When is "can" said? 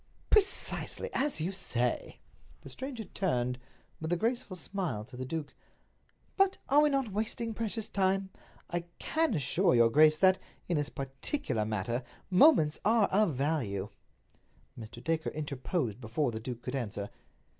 8.97-9.35